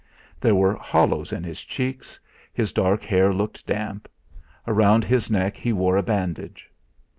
[0.39, 2.19] There were hollows in his cheeks,
[2.51, 4.09] his dark hair looked damp;
[4.65, 6.71] around his neck he wore a bandage.